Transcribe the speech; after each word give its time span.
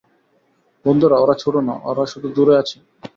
বন্ধুরা, 0.85 1.17
ওরা 1.19 1.35
ছোট 1.43 1.55
না, 1.67 1.75
ওরা 1.83 2.03
শুধু 2.11 2.27
দূরে 2.35 2.53
আছে। 2.61 2.77